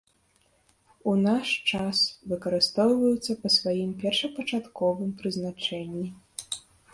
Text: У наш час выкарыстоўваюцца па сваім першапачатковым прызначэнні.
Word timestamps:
У 1.09 1.11
наш 1.25 1.51
час 1.71 1.97
выкарыстоўваюцца 2.31 3.31
па 3.43 3.47
сваім 3.57 3.91
першапачатковым 4.01 5.11
прызначэнні. 5.21 6.07